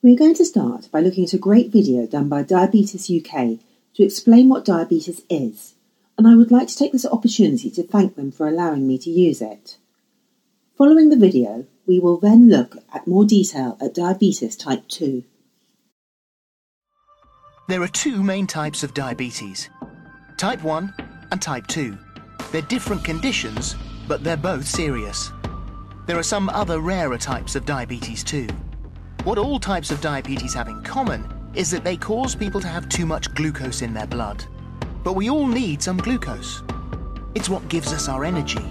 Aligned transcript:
We're 0.02 0.18
going 0.18 0.36
to 0.36 0.46
start 0.46 0.88
by 0.90 1.02
looking 1.02 1.26
at 1.26 1.34
a 1.34 1.38
great 1.38 1.74
video 1.74 2.08
done 2.08 2.30
by 2.30 2.44
Diabetes 2.44 3.12
UK 3.12 3.60
to 3.96 4.04
explain 4.04 4.48
what 4.48 4.64
diabetes 4.64 5.24
is, 5.30 5.76
and 6.18 6.26
I 6.26 6.38
would 6.38 6.52
like 6.52 6.70
to 6.70 6.78
take 6.78 6.94
this 6.94 7.06
opportunity 7.06 7.70
to 7.72 7.84
thank 7.84 8.16
them 8.16 8.32
for 8.32 8.48
allowing 8.48 8.88
me 8.88 8.98
to 9.00 9.10
use 9.10 9.42
it. 9.42 9.76
Following 10.78 11.10
the 11.10 11.18
video, 11.18 11.66
we 11.86 12.00
will 12.00 12.18
then 12.18 12.50
look 12.50 12.78
at 12.94 13.08
more 13.08 13.26
detail 13.26 13.78
at 13.82 13.94
diabetes 13.94 14.56
type 14.56 14.88
2. 14.88 15.24
There 17.68 17.82
are 17.82 17.88
two 17.88 18.22
main 18.24 18.48
types 18.48 18.84
of 18.84 18.94
diabetes 18.94 19.70
type 20.38 20.64
1 20.64 20.94
and 21.32 21.42
type 21.42 21.68
2. 21.68 21.98
They're 22.52 22.64
different 22.64 23.04
conditions, 23.04 23.76
but 24.08 24.24
they're 24.24 24.36
both 24.36 24.68
serious. 24.68 25.32
There 26.08 26.18
are 26.18 26.24
some 26.24 26.50
other 26.50 26.80
rarer 26.80 27.18
types 27.18 27.56
of 27.56 27.66
diabetes 27.66 28.24
too. 28.24 28.48
What 29.24 29.38
all 29.38 29.60
types 29.60 29.92
of 29.92 30.02
diabetes 30.02 30.54
have 30.56 30.68
in 30.68 30.82
common 30.82 31.32
is 31.54 31.70
that 31.72 31.84
they 31.84 31.96
cause 31.96 32.36
people 32.36 32.60
to 32.62 32.68
have 32.68 32.90
too 32.90 33.06
much 33.06 33.34
glucose 33.36 33.84
in 33.84 33.94
their 33.94 34.08
blood. 34.08 34.44
But 35.04 35.14
we 35.14 35.30
all 35.30 35.48
need 35.48 35.82
some 35.82 35.98
glucose. 35.98 36.64
It's 37.36 37.50
what 37.50 37.70
gives 37.70 37.94
us 37.94 38.10
our 38.10 38.26
energy. 38.26 38.66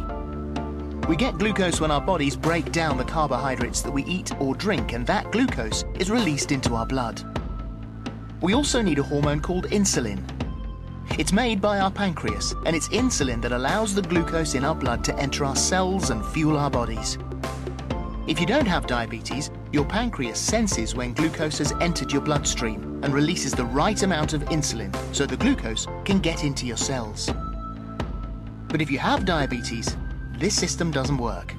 We 1.10 1.16
get 1.16 1.38
glucose 1.38 1.80
when 1.80 1.90
our 1.90 2.00
bodies 2.00 2.36
break 2.36 2.70
down 2.70 2.96
the 2.96 3.04
carbohydrates 3.04 3.82
that 3.82 3.90
we 3.90 4.04
eat 4.04 4.30
or 4.40 4.54
drink, 4.54 4.92
and 4.92 5.04
that 5.08 5.32
glucose 5.32 5.84
is 5.98 6.08
released 6.08 6.52
into 6.52 6.76
our 6.76 6.86
blood. 6.86 7.20
We 8.40 8.54
also 8.54 8.80
need 8.80 9.00
a 9.00 9.02
hormone 9.02 9.40
called 9.40 9.66
insulin. 9.70 10.22
It's 11.18 11.32
made 11.32 11.60
by 11.60 11.80
our 11.80 11.90
pancreas, 11.90 12.54
and 12.64 12.76
it's 12.76 12.86
insulin 12.90 13.42
that 13.42 13.50
allows 13.50 13.92
the 13.92 14.02
glucose 14.02 14.54
in 14.54 14.64
our 14.64 14.76
blood 14.76 15.02
to 15.02 15.18
enter 15.18 15.44
our 15.44 15.56
cells 15.56 16.10
and 16.10 16.24
fuel 16.26 16.56
our 16.56 16.70
bodies. 16.70 17.18
If 18.28 18.38
you 18.38 18.46
don't 18.46 18.68
have 18.68 18.86
diabetes, 18.86 19.50
your 19.72 19.86
pancreas 19.86 20.38
senses 20.38 20.94
when 20.94 21.14
glucose 21.14 21.58
has 21.58 21.72
entered 21.80 22.12
your 22.12 22.22
bloodstream 22.22 23.00
and 23.02 23.12
releases 23.12 23.50
the 23.50 23.66
right 23.66 24.00
amount 24.04 24.32
of 24.32 24.42
insulin 24.42 24.94
so 25.12 25.26
the 25.26 25.36
glucose 25.36 25.88
can 26.04 26.20
get 26.20 26.44
into 26.44 26.66
your 26.66 26.76
cells. 26.76 27.28
But 28.68 28.80
if 28.80 28.92
you 28.92 28.98
have 29.00 29.24
diabetes, 29.24 29.96
this 30.40 30.56
system 30.56 30.90
doesn't 30.90 31.18
work. 31.18 31.54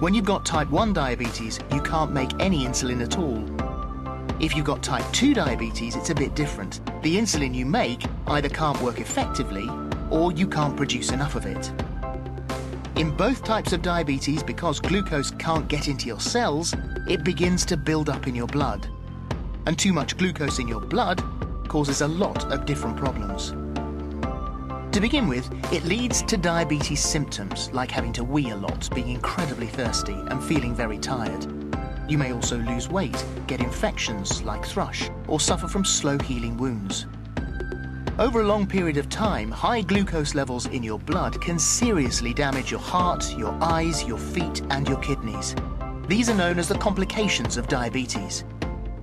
When 0.00 0.12
you've 0.12 0.26
got 0.26 0.44
type 0.44 0.68
1 0.68 0.92
diabetes, 0.92 1.58
you 1.72 1.80
can't 1.80 2.12
make 2.12 2.30
any 2.38 2.66
insulin 2.66 3.02
at 3.02 3.16
all. 3.18 3.42
If 4.38 4.54
you've 4.54 4.66
got 4.66 4.82
type 4.82 5.04
2 5.12 5.32
diabetes, 5.32 5.96
it's 5.96 6.10
a 6.10 6.14
bit 6.14 6.34
different. 6.34 6.84
The 7.02 7.16
insulin 7.16 7.54
you 7.54 7.64
make 7.64 8.04
either 8.26 8.50
can't 8.50 8.78
work 8.82 9.00
effectively 9.00 9.66
or 10.10 10.30
you 10.32 10.46
can't 10.46 10.76
produce 10.76 11.10
enough 11.10 11.34
of 11.34 11.46
it. 11.46 11.72
In 12.96 13.16
both 13.16 13.42
types 13.44 13.72
of 13.72 13.80
diabetes, 13.80 14.42
because 14.42 14.78
glucose 14.78 15.30
can't 15.30 15.66
get 15.68 15.88
into 15.88 16.08
your 16.08 16.20
cells, 16.20 16.74
it 17.08 17.24
begins 17.24 17.64
to 17.64 17.78
build 17.78 18.10
up 18.10 18.26
in 18.26 18.34
your 18.34 18.46
blood. 18.46 18.86
And 19.64 19.78
too 19.78 19.94
much 19.94 20.18
glucose 20.18 20.58
in 20.58 20.68
your 20.68 20.82
blood 20.82 21.24
causes 21.66 22.02
a 22.02 22.08
lot 22.08 22.52
of 22.52 22.66
different 22.66 22.98
problems. 22.98 23.54
To 24.92 25.00
begin 25.00 25.26
with, 25.26 25.50
it 25.72 25.86
leads 25.86 26.22
to 26.24 26.36
diabetes 26.36 27.00
symptoms 27.00 27.70
like 27.72 27.90
having 27.90 28.12
to 28.12 28.24
wee 28.24 28.50
a 28.50 28.56
lot, 28.56 28.94
being 28.94 29.08
incredibly 29.08 29.66
thirsty, 29.66 30.12
and 30.12 30.44
feeling 30.44 30.74
very 30.74 30.98
tired. 30.98 31.46
You 32.10 32.18
may 32.18 32.34
also 32.34 32.58
lose 32.58 32.90
weight, 32.90 33.24
get 33.46 33.60
infections 33.60 34.42
like 34.42 34.66
thrush, 34.66 35.08
or 35.28 35.40
suffer 35.40 35.66
from 35.66 35.86
slow 35.86 36.18
healing 36.18 36.58
wounds. 36.58 37.06
Over 38.18 38.42
a 38.42 38.46
long 38.46 38.66
period 38.66 38.98
of 38.98 39.08
time, 39.08 39.50
high 39.50 39.80
glucose 39.80 40.34
levels 40.34 40.66
in 40.66 40.82
your 40.82 40.98
blood 40.98 41.40
can 41.40 41.58
seriously 41.58 42.34
damage 42.34 42.70
your 42.70 42.80
heart, 42.80 43.34
your 43.38 43.56
eyes, 43.62 44.04
your 44.04 44.18
feet, 44.18 44.60
and 44.68 44.86
your 44.86 44.98
kidneys. 44.98 45.56
These 46.06 46.28
are 46.28 46.34
known 46.34 46.58
as 46.58 46.68
the 46.68 46.76
complications 46.76 47.56
of 47.56 47.66
diabetes. 47.66 48.44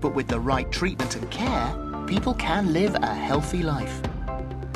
But 0.02 0.14
with 0.14 0.28
the 0.28 0.40
right 0.40 0.72
treatment 0.72 1.16
and 1.16 1.32
care, 1.32 1.74
people 2.06 2.36
can 2.36 2.74
live 2.74 2.94
a 2.94 3.16
healthy 3.16 3.64
life 3.64 4.04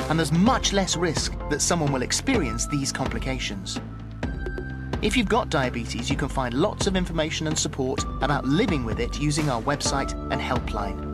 and 0.08 0.18
there's 0.18 0.32
much 0.32 0.72
less 0.72 0.96
risk 0.96 1.36
that 1.50 1.62
someone 1.62 1.92
will 1.92 2.02
experience 2.02 2.66
these 2.66 2.92
complications. 2.92 3.80
If 5.02 5.16
you've 5.16 5.28
got 5.28 5.50
diabetes, 5.50 6.08
you 6.08 6.16
can 6.16 6.28
find 6.28 6.54
lots 6.54 6.86
of 6.86 6.96
information 6.96 7.46
and 7.46 7.58
support 7.58 8.04
about 8.22 8.46
living 8.46 8.84
with 8.84 9.00
it 9.00 9.20
using 9.20 9.50
our 9.50 9.60
website 9.62 10.12
and 10.32 10.40
helpline. 10.40 11.12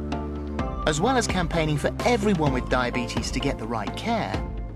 As 0.86 1.00
well 1.00 1.16
as 1.16 1.26
campaigning 1.26 1.76
for 1.76 1.90
everyone 2.04 2.52
with 2.52 2.68
diabetes 2.68 3.30
to 3.32 3.40
get 3.40 3.58
the 3.58 3.66
right 3.66 3.94
care, 3.96 4.32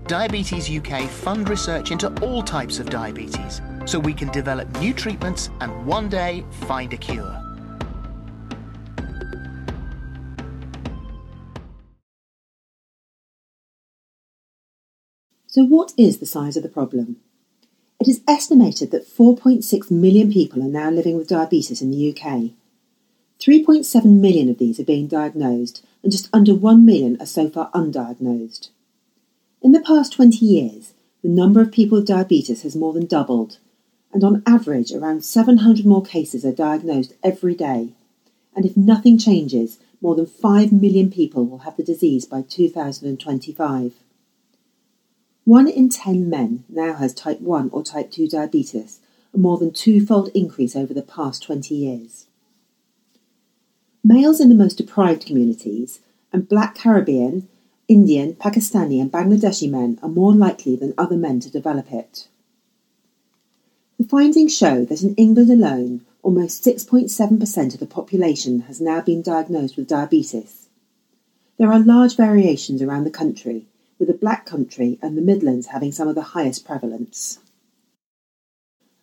Diabetes 0.07 0.69
UK 0.69 1.09
fund 1.09 1.49
research 1.49 1.89
into 1.89 2.13
all 2.23 2.43
types 2.43 2.77
of 2.77 2.91
diabetes 2.91 3.59
so 3.85 3.97
we 3.97 4.13
can 4.13 4.31
develop 4.31 4.69
new 4.79 4.93
treatments 4.93 5.49
and 5.61 5.85
one 5.85 6.09
day 6.09 6.45
find 6.67 6.93
a 6.93 6.97
cure. 6.97 7.44
So, 15.55 15.63
what 15.63 15.93
is 15.95 16.17
the 16.17 16.25
size 16.25 16.57
of 16.57 16.63
the 16.63 16.67
problem? 16.67 17.15
It 18.01 18.09
is 18.09 18.19
estimated 18.27 18.91
that 18.91 19.07
4.6 19.07 19.89
million 19.89 20.29
people 20.29 20.61
are 20.61 20.67
now 20.67 20.89
living 20.89 21.15
with 21.15 21.29
diabetes 21.29 21.81
in 21.81 21.91
the 21.91 22.09
UK. 22.09 22.51
3.7 23.39 24.19
million 24.19 24.49
of 24.49 24.57
these 24.57 24.81
are 24.81 24.83
being 24.83 25.07
diagnosed, 25.07 25.81
and 26.03 26.11
just 26.11 26.27
under 26.33 26.53
1 26.53 26.85
million 26.85 27.15
are 27.21 27.25
so 27.25 27.49
far 27.49 27.71
undiagnosed. 27.71 28.67
In 29.61 29.71
the 29.71 29.79
past 29.79 30.11
20 30.11 30.45
years, 30.45 30.93
the 31.23 31.29
number 31.29 31.61
of 31.61 31.71
people 31.71 31.99
with 31.99 32.07
diabetes 32.07 32.63
has 32.63 32.75
more 32.75 32.91
than 32.91 33.05
doubled, 33.05 33.59
and 34.11 34.25
on 34.25 34.43
average, 34.45 34.91
around 34.91 35.23
700 35.23 35.85
more 35.85 36.03
cases 36.03 36.43
are 36.43 36.51
diagnosed 36.51 37.13
every 37.23 37.55
day. 37.55 37.93
And 38.57 38.65
if 38.65 38.75
nothing 38.75 39.17
changes, 39.17 39.79
more 40.01 40.15
than 40.15 40.25
5 40.25 40.73
million 40.73 41.09
people 41.09 41.45
will 41.45 41.59
have 41.59 41.77
the 41.77 41.83
disease 41.83 42.25
by 42.25 42.41
2025. 42.41 43.93
One 45.45 45.67
in 45.67 45.89
10 45.89 46.27
men 46.27 46.63
now 46.67 46.95
has 46.95 47.13
type 47.13 47.39
1 47.39 47.69
or 47.71 47.83
type 47.83 48.09
2 48.09 48.27
diabetes, 48.27 48.99
a 49.31 49.37
more 49.37 49.59
than 49.59 49.71
twofold 49.71 50.29
increase 50.33 50.75
over 50.75 50.91
the 50.91 51.03
past 51.03 51.43
20 51.43 51.75
years. 51.75 52.25
Males 54.03 54.41
in 54.41 54.49
the 54.49 54.55
most 54.55 54.77
deprived 54.77 55.23
communities 55.23 55.99
and 56.33 56.49
black 56.49 56.73
Caribbean, 56.73 57.47
Indian, 57.87 58.33
Pakistani, 58.33 58.99
and 58.99 59.11
Bangladeshi 59.11 59.69
men 59.69 59.99
are 60.01 60.09
more 60.09 60.33
likely 60.33 60.75
than 60.75 60.95
other 60.97 61.15
men 61.15 61.39
to 61.41 61.51
develop 61.51 61.93
it. 61.93 62.27
The 63.99 64.05
findings 64.05 64.57
show 64.57 64.83
that 64.85 65.03
in 65.03 65.13
England 65.13 65.51
alone, 65.51 66.01
almost 66.23 66.65
6.7% 66.65 67.73
of 67.75 67.79
the 67.79 67.85
population 67.85 68.61
has 68.61 68.81
now 68.81 68.99
been 68.99 69.21
diagnosed 69.21 69.77
with 69.77 69.87
diabetes. 69.87 70.69
There 71.59 71.71
are 71.71 71.79
large 71.79 72.15
variations 72.15 72.81
around 72.81 73.03
the 73.03 73.11
country, 73.11 73.67
with 73.97 74.07
the 74.07 74.13
Black 74.13 74.45
Country 74.45 74.99
and 75.01 75.17
the 75.17 75.21
Midlands 75.21 75.67
having 75.67 75.91
some 75.91 76.07
of 76.07 76.15
the 76.15 76.33
highest 76.33 76.65
prevalence. 76.65 77.39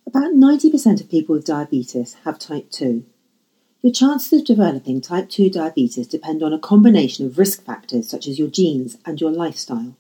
About 0.06 0.35
90% 0.35 1.00
of 1.00 1.11
people 1.11 1.35
with 1.35 1.47
diabetes 1.47 2.17
have 2.25 2.39
type 2.39 2.71
2. 2.71 3.05
Your 3.83 3.93
chances 3.93 4.41
of 4.41 4.47
developing 4.47 5.00
type 5.00 5.29
2 5.29 5.50
diabetes 5.50 6.06
depend 6.06 6.43
on 6.43 6.53
a 6.53 6.59
combination 6.59 7.27
of 7.27 7.39
risk 7.39 7.65
factors 7.65 8.09
such 8.09 8.29
as 8.29 8.39
your 8.39 8.49
genes 8.49 8.99
and 9.05 9.21
your 9.21 9.31
lifestyle. 9.31 9.97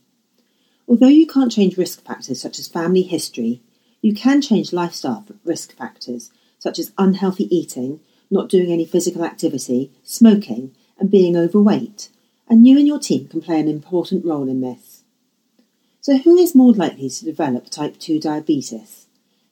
Although 0.86 1.08
you 1.08 1.26
can't 1.26 1.50
change 1.50 1.76
risk 1.76 2.04
factors 2.04 2.40
such 2.40 2.58
as 2.58 2.68
family 2.68 3.02
history, 3.02 3.62
you 4.02 4.14
can 4.14 4.42
change 4.42 4.72
lifestyle 4.72 5.24
risk 5.44 5.74
factors 5.76 6.30
such 6.58 6.78
as 6.78 6.92
unhealthy 6.98 7.44
eating, 7.54 7.98
not 8.30 8.48
doing 8.48 8.70
any 8.70 8.84
physical 8.84 9.24
activity, 9.24 9.90
smoking, 10.04 10.76
and 10.98 11.10
being 11.10 11.36
overweight, 11.36 12.08
and 12.52 12.68
you 12.68 12.76
and 12.76 12.86
your 12.86 12.98
team 12.98 13.26
can 13.28 13.40
play 13.40 13.58
an 13.58 13.66
important 13.66 14.26
role 14.26 14.46
in 14.46 14.60
this. 14.60 15.04
So, 16.02 16.18
who 16.18 16.36
is 16.36 16.54
more 16.54 16.74
likely 16.74 17.08
to 17.08 17.24
develop 17.24 17.70
type 17.70 17.98
2 17.98 18.20
diabetes? 18.20 19.06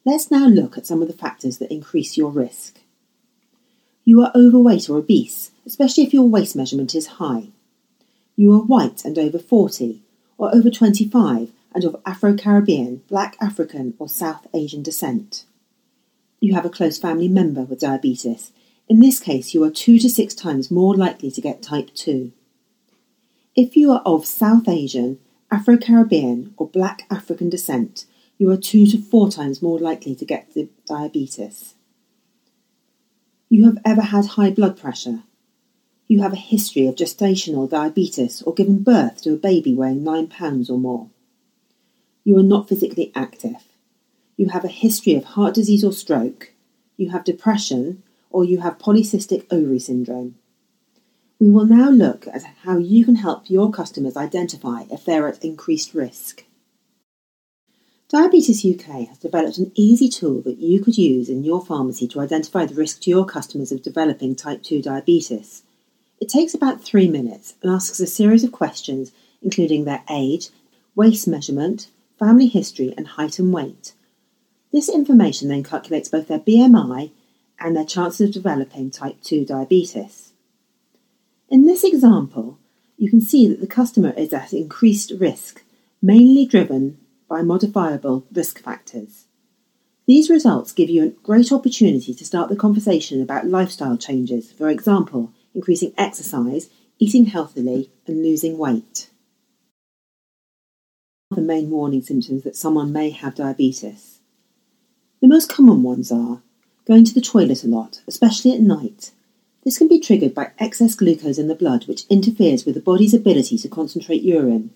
Let's 0.04 0.30
now 0.30 0.44
look 0.44 0.76
at 0.76 0.86
some 0.86 1.00
of 1.00 1.08
the 1.08 1.14
factors 1.14 1.56
that 1.58 1.72
increase 1.72 2.18
your 2.18 2.30
risk. 2.30 2.80
You 4.04 4.20
are 4.20 4.30
overweight 4.34 4.90
or 4.90 4.98
obese, 4.98 5.50
especially 5.64 6.04
if 6.04 6.12
your 6.12 6.28
waist 6.28 6.54
measurement 6.54 6.94
is 6.94 7.06
high. 7.06 7.44
You 8.36 8.52
are 8.52 8.58
white 8.58 9.02
and 9.06 9.18
over 9.18 9.38
40, 9.38 10.02
or 10.36 10.54
over 10.54 10.68
25 10.68 11.52
and 11.74 11.84
of 11.84 11.96
Afro 12.04 12.36
Caribbean, 12.36 13.00
Black 13.08 13.38
African, 13.40 13.94
or 13.98 14.10
South 14.10 14.46
Asian 14.52 14.82
descent. 14.82 15.46
You 16.38 16.52
have 16.52 16.66
a 16.66 16.70
close 16.70 16.98
family 16.98 17.28
member 17.28 17.62
with 17.62 17.80
diabetes. 17.80 18.52
In 18.90 19.00
this 19.00 19.20
case, 19.20 19.54
you 19.54 19.64
are 19.64 19.70
two 19.70 19.98
to 20.00 20.10
six 20.10 20.34
times 20.34 20.70
more 20.70 20.94
likely 20.94 21.30
to 21.30 21.40
get 21.40 21.62
type 21.62 21.94
2. 21.94 22.32
If 23.60 23.76
you 23.76 23.92
are 23.92 24.00
of 24.06 24.24
South 24.24 24.70
Asian, 24.70 25.18
Afro 25.50 25.76
Caribbean, 25.76 26.54
or 26.56 26.66
Black 26.66 27.04
African 27.10 27.50
descent, 27.50 28.06
you 28.38 28.50
are 28.50 28.56
two 28.56 28.86
to 28.86 28.96
four 28.96 29.30
times 29.30 29.60
more 29.60 29.78
likely 29.78 30.14
to 30.14 30.24
get 30.24 30.56
diabetes. 30.86 31.74
You 33.50 33.66
have 33.66 33.76
ever 33.84 34.00
had 34.00 34.24
high 34.24 34.48
blood 34.48 34.78
pressure. 34.78 35.24
You 36.08 36.22
have 36.22 36.32
a 36.32 36.36
history 36.36 36.86
of 36.86 36.94
gestational 36.94 37.68
diabetes 37.68 38.40
or 38.40 38.54
given 38.54 38.82
birth 38.82 39.20
to 39.24 39.34
a 39.34 39.36
baby 39.36 39.74
weighing 39.74 40.02
nine 40.02 40.28
pounds 40.28 40.70
or 40.70 40.78
more. 40.78 41.10
You 42.24 42.38
are 42.38 42.42
not 42.42 42.66
physically 42.66 43.12
active. 43.14 43.62
You 44.38 44.48
have 44.48 44.64
a 44.64 44.68
history 44.68 45.16
of 45.16 45.24
heart 45.24 45.52
disease 45.52 45.84
or 45.84 45.92
stroke. 45.92 46.54
You 46.96 47.10
have 47.10 47.24
depression 47.24 48.04
or 48.30 48.42
you 48.42 48.60
have 48.60 48.78
polycystic 48.78 49.44
ovary 49.50 49.80
syndrome. 49.80 50.36
We 51.40 51.50
will 51.50 51.64
now 51.64 51.88
look 51.88 52.26
at 52.26 52.42
how 52.64 52.76
you 52.76 53.02
can 53.06 53.16
help 53.16 53.48
your 53.48 53.72
customers 53.72 54.14
identify 54.14 54.84
if 54.90 55.06
they're 55.06 55.26
at 55.26 55.42
increased 55.42 55.94
risk. 55.94 56.44
Diabetes 58.10 58.62
UK 58.62 59.08
has 59.08 59.16
developed 59.16 59.56
an 59.56 59.72
easy 59.74 60.10
tool 60.10 60.42
that 60.42 60.58
you 60.58 60.82
could 60.84 60.98
use 60.98 61.30
in 61.30 61.42
your 61.42 61.64
pharmacy 61.64 62.06
to 62.08 62.20
identify 62.20 62.66
the 62.66 62.74
risk 62.74 63.00
to 63.02 63.10
your 63.10 63.24
customers 63.24 63.72
of 63.72 63.82
developing 63.82 64.36
type 64.36 64.62
2 64.62 64.82
diabetes. 64.82 65.62
It 66.20 66.28
takes 66.28 66.52
about 66.52 66.84
three 66.84 67.08
minutes 67.08 67.54
and 67.62 67.72
asks 67.72 68.00
a 68.00 68.06
series 68.06 68.44
of 68.44 68.52
questions 68.52 69.10
including 69.40 69.84
their 69.84 70.02
age, 70.10 70.50
waist 70.94 71.26
measurement, 71.26 71.88
family 72.18 72.48
history, 72.48 72.92
and 72.98 73.06
height 73.06 73.38
and 73.38 73.50
weight. 73.50 73.94
This 74.72 74.90
information 74.90 75.48
then 75.48 75.62
calculates 75.62 76.10
both 76.10 76.28
their 76.28 76.38
BMI 76.38 77.12
and 77.58 77.74
their 77.74 77.86
chances 77.86 78.28
of 78.28 78.34
developing 78.34 78.90
type 78.90 79.22
2 79.22 79.46
diabetes. 79.46 80.29
In 81.50 81.66
this 81.66 81.82
example, 81.82 82.58
you 82.96 83.10
can 83.10 83.20
see 83.20 83.48
that 83.48 83.60
the 83.60 83.66
customer 83.66 84.14
is 84.16 84.32
at 84.32 84.52
increased 84.52 85.10
risk, 85.18 85.64
mainly 86.00 86.46
driven 86.46 86.98
by 87.28 87.42
modifiable 87.42 88.24
risk 88.32 88.62
factors. 88.62 89.24
These 90.06 90.30
results 90.30 90.70
give 90.70 90.88
you 90.88 91.04
a 91.04 91.08
great 91.08 91.50
opportunity 91.50 92.14
to 92.14 92.24
start 92.24 92.50
the 92.50 92.56
conversation 92.56 93.20
about 93.20 93.48
lifestyle 93.48 93.96
changes, 93.96 94.52
for 94.52 94.68
example, 94.68 95.32
increasing 95.52 95.92
exercise, 95.98 96.70
eating 97.00 97.26
healthily, 97.26 97.90
and 98.06 98.22
losing 98.22 98.56
weight. 98.56 99.10
The 101.32 101.40
main 101.40 101.68
warning 101.70 102.02
symptoms 102.02 102.44
that 102.44 102.56
someone 102.56 102.92
may 102.92 103.10
have 103.10 103.34
diabetes. 103.34 104.20
The 105.20 105.28
most 105.28 105.48
common 105.48 105.82
ones 105.82 106.12
are 106.12 106.42
going 106.86 107.04
to 107.04 107.14
the 107.14 107.20
toilet 107.20 107.64
a 107.64 107.68
lot, 107.68 108.02
especially 108.06 108.52
at 108.52 108.60
night. 108.60 109.10
This 109.64 109.78
can 109.78 109.88
be 109.88 110.00
triggered 110.00 110.34
by 110.34 110.52
excess 110.58 110.94
glucose 110.94 111.38
in 111.38 111.48
the 111.48 111.54
blood, 111.54 111.86
which 111.86 112.06
interferes 112.06 112.64
with 112.64 112.74
the 112.74 112.80
body's 112.80 113.14
ability 113.14 113.58
to 113.58 113.68
concentrate 113.68 114.22
urine 114.22 114.70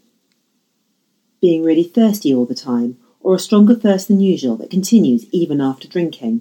being 1.44 1.62
really 1.62 1.82
thirsty 1.82 2.34
all 2.34 2.46
the 2.46 2.54
time, 2.54 2.96
or 3.20 3.34
a 3.34 3.38
stronger 3.38 3.74
thirst 3.74 4.08
than 4.08 4.18
usual 4.18 4.56
that 4.56 4.70
continues 4.70 5.26
even 5.30 5.60
after 5.60 5.86
drinking, 5.86 6.40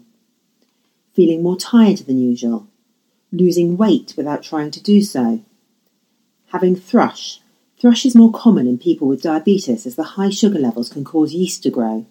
feeling 1.11 1.43
more 1.43 1.57
tired 1.57 1.97
than 1.97 2.17
usual, 2.17 2.69
losing 3.29 3.75
weight 3.75 4.13
without 4.15 4.41
trying 4.41 4.71
to 4.71 4.81
do 4.81 5.01
so, 5.01 5.43
having 6.53 6.73
thrush. 6.73 7.41
Thrush 7.77 8.05
is 8.05 8.15
more 8.15 8.31
common 8.31 8.65
in 8.65 8.77
people 8.77 9.09
with 9.09 9.21
diabetes 9.21 9.85
as 9.85 9.97
the 9.97 10.15
high 10.15 10.29
sugar 10.29 10.57
levels 10.57 10.87
can 10.87 11.03
cause 11.03 11.33
yeast 11.33 11.63
to 11.63 11.69
grow. 11.69 12.05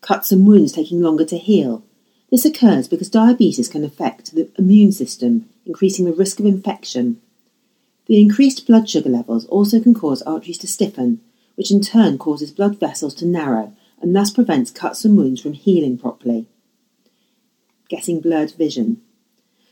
Cuts 0.00 0.32
and 0.32 0.48
wounds 0.48 0.72
taking 0.72 1.00
longer 1.00 1.24
to 1.26 1.38
heal. 1.38 1.84
This 2.30 2.44
occurs 2.44 2.88
because 2.88 3.08
diabetes 3.08 3.68
can 3.68 3.84
affect 3.84 4.34
the 4.34 4.50
immune 4.58 4.92
system, 4.92 5.48
increasing 5.64 6.04
the 6.04 6.12
risk 6.12 6.40
of 6.40 6.46
infection. 6.46 7.20
The 8.06 8.20
increased 8.20 8.66
blood 8.66 8.88
sugar 8.88 9.08
levels 9.08 9.46
also 9.46 9.80
can 9.80 9.94
cause 9.94 10.22
arteries 10.22 10.58
to 10.58 10.66
stiffen, 10.66 11.20
which 11.54 11.70
in 11.70 11.80
turn 11.80 12.18
causes 12.18 12.50
blood 12.50 12.78
vessels 12.78 13.14
to 13.16 13.26
narrow 13.26 13.74
and 14.00 14.14
thus 14.14 14.30
prevents 14.30 14.70
cuts 14.70 15.04
and 15.04 15.16
wounds 15.16 15.40
from 15.40 15.54
healing 15.54 15.98
properly. 15.98 16.46
Getting 17.88 18.20
blurred 18.20 18.52
vision. 18.52 19.02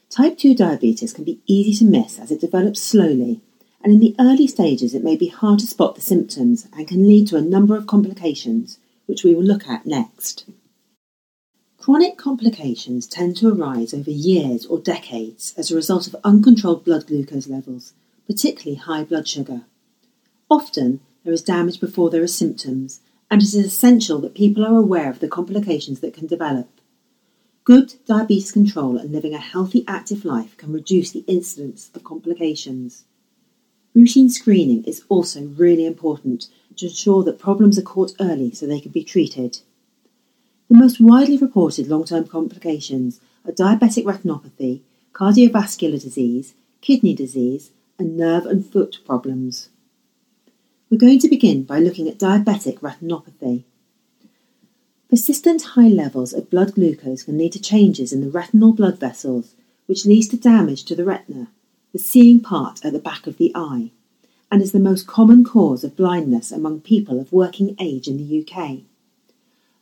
Type 0.08 0.38
2 0.38 0.54
diabetes 0.54 1.12
can 1.12 1.24
be 1.24 1.40
easy 1.46 1.74
to 1.74 1.90
miss 1.90 2.18
as 2.18 2.30
it 2.30 2.40
develops 2.40 2.80
slowly, 2.80 3.40
and 3.82 3.92
in 3.92 4.00
the 4.00 4.16
early 4.18 4.46
stages 4.46 4.94
it 4.94 5.04
may 5.04 5.16
be 5.16 5.28
hard 5.28 5.58
to 5.58 5.66
spot 5.66 5.94
the 5.94 6.00
symptoms 6.00 6.66
and 6.72 6.88
can 6.88 7.06
lead 7.06 7.28
to 7.28 7.36
a 7.36 7.42
number 7.42 7.76
of 7.76 7.86
complications, 7.86 8.78
which 9.06 9.22
we 9.22 9.34
will 9.34 9.44
look 9.44 9.68
at 9.68 9.86
next. 9.86 10.44
Chronic 11.86 12.16
complications 12.16 13.06
tend 13.06 13.36
to 13.36 13.48
arise 13.48 13.94
over 13.94 14.10
years 14.10 14.66
or 14.66 14.80
decades 14.80 15.54
as 15.56 15.70
a 15.70 15.76
result 15.76 16.08
of 16.08 16.16
uncontrolled 16.24 16.84
blood 16.84 17.06
glucose 17.06 17.46
levels, 17.46 17.92
particularly 18.26 18.74
high 18.74 19.04
blood 19.04 19.28
sugar. 19.28 19.62
Often, 20.50 20.98
there 21.22 21.32
is 21.32 21.42
damage 21.42 21.78
before 21.78 22.10
there 22.10 22.24
are 22.24 22.26
symptoms, 22.26 23.02
and 23.30 23.40
it 23.40 23.44
is 23.44 23.54
essential 23.54 24.18
that 24.18 24.34
people 24.34 24.66
are 24.66 24.76
aware 24.76 25.08
of 25.08 25.20
the 25.20 25.28
complications 25.28 26.00
that 26.00 26.12
can 26.12 26.26
develop. 26.26 26.68
Good 27.62 27.94
diabetes 28.04 28.50
control 28.50 28.98
and 28.98 29.12
living 29.12 29.32
a 29.32 29.38
healthy, 29.38 29.84
active 29.86 30.24
life 30.24 30.56
can 30.56 30.72
reduce 30.72 31.12
the 31.12 31.24
incidence 31.28 31.92
of 31.94 32.02
complications. 32.02 33.04
Routine 33.94 34.28
screening 34.28 34.82
is 34.86 35.04
also 35.08 35.44
really 35.44 35.86
important 35.86 36.48
to 36.78 36.86
ensure 36.86 37.22
that 37.22 37.38
problems 37.38 37.78
are 37.78 37.82
caught 37.82 38.12
early 38.18 38.50
so 38.50 38.66
they 38.66 38.80
can 38.80 38.90
be 38.90 39.04
treated. 39.04 39.60
The 40.68 40.76
most 40.76 41.00
widely 41.00 41.36
reported 41.36 41.86
long 41.86 42.04
term 42.04 42.26
complications 42.26 43.20
are 43.44 43.52
diabetic 43.52 44.02
retinopathy, 44.02 44.80
cardiovascular 45.12 46.02
disease, 46.02 46.54
kidney 46.80 47.14
disease, 47.14 47.70
and 48.00 48.16
nerve 48.16 48.46
and 48.46 48.66
foot 48.66 48.98
problems. 49.06 49.68
We're 50.90 50.98
going 50.98 51.20
to 51.20 51.28
begin 51.28 51.62
by 51.62 51.78
looking 51.78 52.08
at 52.08 52.18
diabetic 52.18 52.80
retinopathy. 52.80 53.62
Persistent 55.08 55.62
high 55.62 55.88
levels 55.88 56.32
of 56.32 56.50
blood 56.50 56.74
glucose 56.74 57.22
can 57.22 57.38
lead 57.38 57.52
to 57.52 57.60
changes 57.60 58.12
in 58.12 58.20
the 58.20 58.30
retinal 58.30 58.72
blood 58.72 58.98
vessels, 58.98 59.54
which 59.86 60.04
leads 60.04 60.26
to 60.28 60.36
damage 60.36 60.84
to 60.84 60.96
the 60.96 61.04
retina, 61.04 61.48
the 61.92 61.98
seeing 62.00 62.40
part 62.40 62.84
at 62.84 62.92
the 62.92 62.98
back 62.98 63.28
of 63.28 63.36
the 63.36 63.52
eye, 63.54 63.92
and 64.50 64.60
is 64.60 64.72
the 64.72 64.80
most 64.80 65.06
common 65.06 65.44
cause 65.44 65.84
of 65.84 65.96
blindness 65.96 66.50
among 66.50 66.80
people 66.80 67.20
of 67.20 67.32
working 67.32 67.76
age 67.78 68.08
in 68.08 68.16
the 68.16 68.44
UK. 68.44 68.80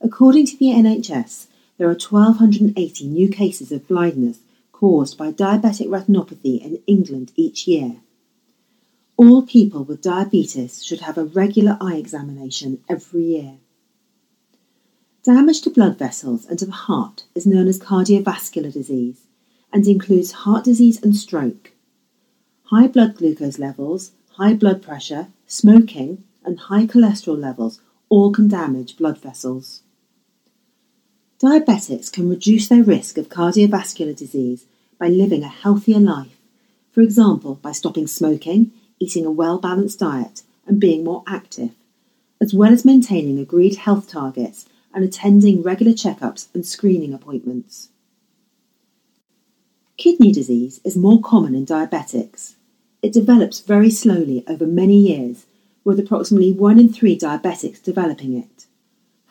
According 0.01 0.47
to 0.47 0.57
the 0.57 0.67
NHS, 0.67 1.47
there 1.79 1.89
are 1.89 1.99
1,280 1.99 3.07
new 3.07 3.29
cases 3.29 3.73
of 3.73 3.89
blindness 3.89 4.39
caused 4.73 5.17
by 5.17 5.33
diabetic 5.33 5.89
retinopathy 5.89 6.61
in 6.61 6.83
England 6.87 7.33
each 7.37 7.67
year. 7.67 7.97
All 9.17 9.43
people 9.43 9.85
with 9.85 10.03
diabetes 10.03 10.85
should 10.85 11.01
have 11.01 11.17
a 11.17 11.25
regular 11.25 11.79
eye 11.81 11.97
examination 11.97 12.83
every 12.89 13.23
year. 13.23 13.59
Damage 15.23 15.63
to 15.63 15.71
blood 15.71 15.97
vessels 15.97 16.45
and 16.45 16.59
to 16.59 16.67
the 16.67 16.73
heart 16.73 17.25
is 17.35 17.47
known 17.47 17.67
as 17.67 17.79
cardiovascular 17.79 18.73
disease 18.73 19.23
and 19.73 19.87
includes 19.87 20.33
heart 20.33 20.65
disease 20.65 21.03
and 21.03 21.17
stroke. 21.17 21.73
High 22.65 22.89
blood 22.89 23.17
glucose 23.17 23.59
levels, 23.59 24.11
high 24.33 24.55
blood 24.55 24.83
pressure, 24.83 25.29
smoking, 25.47 26.25
and 26.45 26.59
high 26.59 26.87
cholesterol 26.87 27.39
levels 27.39 27.81
all 28.09 28.33
can 28.33 28.49
damage 28.49 28.99
blood 28.99 29.17
vessels. 29.17 29.84
Diabetics 31.41 32.13
can 32.13 32.29
reduce 32.29 32.69
their 32.69 32.83
risk 32.83 33.19
of 33.19 33.29
cardiovascular 33.29 34.17
disease 34.17 34.67
by 34.99 35.09
living 35.09 35.43
a 35.43 35.49
healthier 35.49 35.99
life, 35.99 36.37
for 36.93 37.01
example, 37.01 37.57
by 37.57 37.73
stopping 37.73 38.07
smoking 38.07 38.71
eating 39.01 39.27
a 39.27 39.31
well 39.31 39.59
balanced 39.59 39.99
diet, 39.99 40.43
and 40.67 40.81
being 40.81 41.05
more 41.05 41.23
active, 41.27 41.71
as 42.41 42.55
well 42.55 42.73
as 42.73 42.85
maintaining 42.85 43.39
agreed 43.39 43.77
health 43.77 44.09
targets 44.09 44.67
and 44.95 45.05
attending 45.05 45.63
regular 45.63 45.93
checkups 45.93 46.47
and 46.55 46.65
screening 46.65 47.13
appointments. 47.13 47.89
Kidney 49.97 50.33
disease 50.33 50.81
is 50.85 50.97
more 50.97 51.21
common 51.21 51.55
in 51.55 51.67
diabetics. 51.67 52.55
It 53.03 53.13
develops 53.13 53.61
very 53.61 53.91
slowly 53.91 54.43
over 54.47 54.67
many 54.67 54.97
years, 54.97 55.47
with 55.85 56.01
approximately 56.01 56.53
one 56.53 56.79
in 56.79 56.91
three 56.91 57.19
diabetics 57.19 57.83
developing 57.83 58.37
it. 58.37 58.67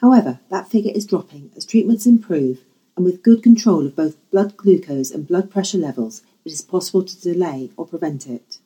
However, 0.04 0.42
that 0.50 0.68
figure 0.68 0.92
is 0.94 1.06
dropping 1.06 1.52
as 1.56 1.64
treatments 1.64 2.06
improve, 2.06 2.60
and 2.98 3.06
with 3.06 3.24
good 3.24 3.42
control 3.42 3.86
of 3.86 3.96
both 3.96 4.18
blood 4.32 4.58
glucose 4.58 5.10
and 5.10 5.26
blood 5.26 5.50
pressure 5.50 5.78
levels, 5.78 6.24
it 6.44 6.52
is 6.52 6.62
possible 6.62 7.04
to 7.04 7.22
delay 7.22 7.72
or 7.78 7.88
prevent 7.88 8.28
it. 8.28 8.58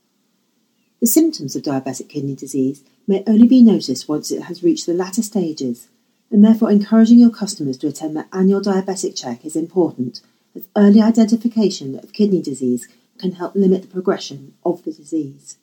The 0.99 1.05
symptoms 1.05 1.55
of 1.55 1.61
diabetic 1.61 2.09
kidney 2.09 2.33
disease 2.33 2.83
may 3.05 3.23
only 3.27 3.45
be 3.45 3.61
noticed 3.61 4.09
once 4.09 4.31
it 4.31 4.41
has 4.45 4.63
reached 4.63 4.87
the 4.87 4.95
latter 4.95 5.21
stages, 5.21 5.89
and 6.31 6.43
therefore 6.43 6.71
encouraging 6.71 7.19
your 7.19 7.29
customers 7.29 7.77
to 7.77 7.87
attend 7.87 8.15
their 8.15 8.27
annual 8.33 8.59
diabetic 8.59 9.15
check 9.15 9.45
is 9.45 9.55
important, 9.55 10.21
as 10.55 10.67
early 10.75 11.03
identification 11.03 11.99
of 11.99 12.13
kidney 12.13 12.41
disease 12.41 12.87
can 13.19 13.33
help 13.33 13.53
limit 13.53 13.83
the 13.83 13.87
progression 13.87 14.55
of 14.65 14.83
the 14.85 14.91
disease. 14.91 15.59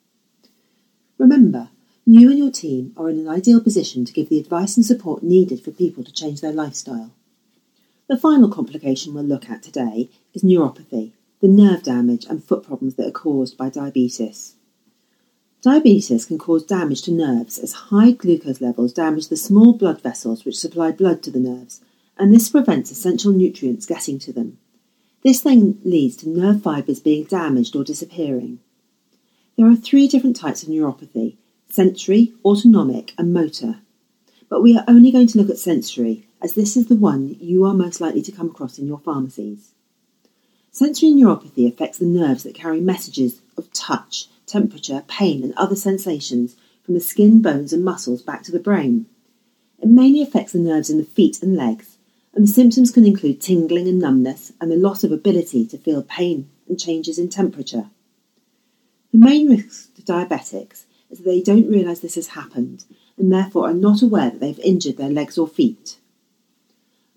Remember, 1.17 1.67
you 2.05 2.29
and 2.29 2.37
your 2.37 2.51
team 2.51 2.93
are 2.95 3.09
in 3.09 3.17
an 3.17 3.27
ideal 3.27 3.59
position 3.59 4.05
to 4.05 4.13
give 4.13 4.29
the 4.29 4.39
advice 4.39 4.77
and 4.77 4.85
support 4.85 5.23
needed 5.23 5.59
for 5.59 5.71
people 5.71 6.03
to 6.03 6.13
change 6.13 6.39
their 6.39 6.51
lifestyle. 6.51 7.11
The 8.07 8.17
final 8.17 8.47
complication 8.47 9.15
we'll 9.15 9.23
look 9.23 9.49
at 9.49 9.63
today 9.63 10.11
is 10.31 10.43
neuropathy, 10.43 11.13
the 11.41 11.47
nerve 11.47 11.81
damage 11.81 12.25
and 12.25 12.43
foot 12.43 12.63
problems 12.63 12.95
that 12.95 13.07
are 13.07 13.11
caused 13.11 13.57
by 13.57 13.69
diabetes. 13.69 14.53
Diabetes 15.63 16.25
can 16.25 16.37
cause 16.37 16.63
damage 16.63 17.01
to 17.03 17.11
nerves 17.11 17.57
as 17.57 17.73
high 17.73 18.11
glucose 18.11 18.61
levels 18.61 18.93
damage 18.93 19.29
the 19.29 19.35
small 19.35 19.73
blood 19.73 19.99
vessels 19.99 20.45
which 20.45 20.59
supply 20.59 20.91
blood 20.91 21.23
to 21.23 21.31
the 21.31 21.39
nerves, 21.39 21.81
and 22.19 22.31
this 22.31 22.49
prevents 22.49 22.91
essential 22.91 23.31
nutrients 23.31 23.87
getting 23.87 24.19
to 24.19 24.31
them. 24.31 24.59
This 25.23 25.41
then 25.41 25.79
leads 25.83 26.17
to 26.17 26.29
nerve 26.29 26.61
fibres 26.61 26.99
being 26.99 27.23
damaged 27.23 27.75
or 27.75 27.83
disappearing. 27.83 28.59
There 29.57 29.65
are 29.65 29.75
three 29.75 30.07
different 30.07 30.35
types 30.35 30.61
of 30.61 30.69
neuropathy 30.69 31.37
sensory, 31.69 32.33
autonomic, 32.43 33.13
and 33.17 33.33
motor. 33.33 33.79
But 34.49 34.61
we 34.61 34.77
are 34.77 34.85
only 34.87 35.11
going 35.11 35.27
to 35.27 35.37
look 35.37 35.49
at 35.49 35.57
sensory, 35.57 36.27
as 36.41 36.53
this 36.53 36.77
is 36.77 36.87
the 36.87 36.95
one 36.95 37.35
you 37.39 37.65
are 37.65 37.73
most 37.73 37.99
likely 37.99 38.21
to 38.21 38.31
come 38.31 38.47
across 38.49 38.77
in 38.77 38.87
your 38.87 38.99
pharmacies. 38.99 39.71
Sensory 40.71 41.09
neuropathy 41.09 41.67
affects 41.67 41.97
the 41.97 42.05
nerves 42.05 42.43
that 42.43 42.53
carry 42.53 42.81
messages 42.81 43.41
of 43.57 43.71
touch, 43.73 44.27
temperature, 44.45 45.03
pain, 45.07 45.43
and 45.43 45.53
other 45.55 45.75
sensations 45.75 46.55
from 46.83 46.93
the 46.93 46.99
skin, 46.99 47.41
bones, 47.41 47.73
and 47.73 47.83
muscles 47.83 48.21
back 48.21 48.43
to 48.43 48.51
the 48.51 48.59
brain. 48.59 49.05
It 49.79 49.87
mainly 49.87 50.21
affects 50.21 50.51
the 50.51 50.59
nerves 50.59 50.89
in 50.89 50.97
the 50.97 51.03
feet 51.03 51.41
and 51.41 51.55
legs, 51.55 51.97
and 52.33 52.43
the 52.43 52.51
symptoms 52.51 52.91
can 52.91 53.05
include 53.05 53.41
tingling 53.41 53.87
and 53.87 53.99
numbness 53.99 54.51
and 54.59 54.69
the 54.69 54.75
loss 54.75 55.03
of 55.03 55.11
ability 55.11 55.65
to 55.67 55.77
feel 55.77 56.03
pain 56.03 56.49
and 56.67 56.79
changes 56.79 57.17
in 57.17 57.29
temperature. 57.29 57.89
The 59.11 59.19
main 59.19 59.49
risks 59.49 59.87
to 59.95 60.01
diabetics 60.01 60.83
they 61.09 61.41
don't 61.41 61.69
realise 61.69 61.99
this 61.99 62.15
has 62.15 62.29
happened 62.29 62.85
and 63.17 63.31
therefore 63.31 63.69
are 63.69 63.73
not 63.73 64.01
aware 64.01 64.29
that 64.29 64.39
they've 64.39 64.59
injured 64.59 64.97
their 64.97 65.09
legs 65.09 65.37
or 65.37 65.47
feet. 65.47 65.97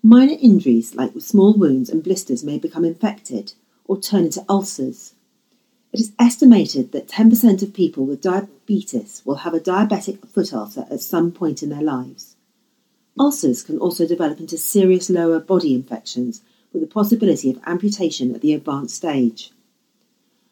Minor 0.01 0.37
injuries 0.39 0.95
like 0.95 1.11
small 1.19 1.53
wounds 1.53 1.89
and 1.89 2.03
blisters 2.03 2.43
may 2.43 2.57
become 2.57 2.85
infected 2.85 3.53
or 3.85 3.99
turn 3.99 4.23
into 4.25 4.45
ulcers. 4.47 5.13
It 5.91 5.99
is 5.99 6.13
estimated 6.19 6.91
that 6.91 7.07
10% 7.07 7.63
of 7.63 7.73
people 7.73 8.05
with 8.05 8.21
diabetes 8.21 9.23
will 9.25 9.35
have 9.35 9.53
a 9.53 9.59
diabetic 9.59 10.25
foot 10.29 10.53
ulcer 10.53 10.85
at 10.89 11.01
some 11.01 11.31
point 11.31 11.63
in 11.63 11.69
their 11.69 11.81
lives. 11.81 12.35
Ulcers 13.19 13.63
can 13.63 13.77
also 13.79 14.07
develop 14.07 14.39
into 14.39 14.57
serious 14.57 15.09
lower 15.09 15.39
body 15.39 15.73
infections 15.73 16.41
with 16.71 16.81
the 16.81 16.87
possibility 16.87 17.49
of 17.49 17.59
amputation 17.65 18.33
at 18.33 18.41
the 18.41 18.53
advanced 18.53 18.95
stage. 18.95 19.51